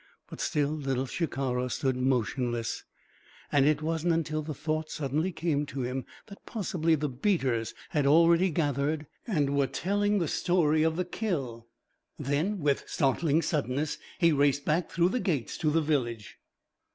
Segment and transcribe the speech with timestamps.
[0.27, 2.85] But still Little Shikara stood motionless
[3.51, 8.07] and it wasn't until the thought suddenly came to him that possibly the beaters had
[8.07, 11.67] already gathered and were telling the story of the kill
[12.17, 16.39] that with startling suddenness he raced back through the gates to the village.